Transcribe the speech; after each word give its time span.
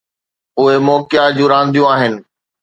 اهي 0.59 0.75
موقعا 0.87 1.27
جون 1.37 1.49
رانديون 1.51 1.87
آهن. 1.93 2.13